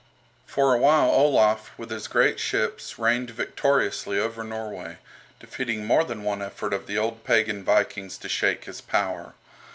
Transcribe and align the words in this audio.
For 0.47 0.73
a 0.73 0.79
while 0.79 1.11
Olaf, 1.11 1.77
with 1.77 1.91
his 1.91 2.07
great 2.07 2.39
ships, 2.39 2.97
reigned 2.97 3.29
victoriously 3.29 4.17
over 4.17 4.43
Norway, 4.43 4.97
defeating 5.39 5.85
more 5.85 6.03
than 6.03 6.23
one 6.23 6.41
effort 6.41 6.73
of 6.73 6.87
the 6.87 6.97
old 6.97 7.23
pagan 7.23 7.63
Vikings 7.63 8.17
to 8.17 8.27
shake 8.27 8.65
his 8.65 8.81
power. 8.81 9.35